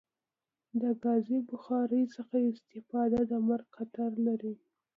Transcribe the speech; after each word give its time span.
د 0.81 0.83
کازی 1.03 1.37
بخاری 1.49 2.03
څخه 2.15 2.35
استفاده 2.51 3.19
د 3.31 3.33
مرګ 3.47 3.67
خطر 3.77 4.11
لری 4.27 4.55